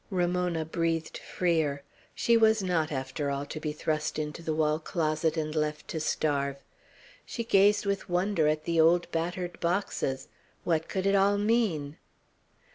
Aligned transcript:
Ramona 0.09 0.65
breathed 0.65 1.19
freer. 1.19 1.83
She 2.15 2.35
was 2.35 2.63
not, 2.63 2.91
after 2.91 3.29
all, 3.29 3.45
to 3.45 3.59
be 3.59 3.71
thrust 3.71 4.17
into 4.17 4.41
the 4.41 4.55
wall 4.55 4.79
closet 4.79 5.37
and 5.37 5.53
left 5.53 5.87
to 5.89 5.99
starve. 5.99 6.55
She 7.23 7.43
gazed 7.43 7.85
with 7.85 8.09
wonder 8.09 8.47
at 8.47 8.63
the 8.63 8.81
old 8.81 9.11
battered 9.11 9.59
boxes. 9.59 10.27
What 10.63 10.89
could 10.89 11.05
it 11.05 11.13
all 11.15 11.37
mean? 11.37 11.97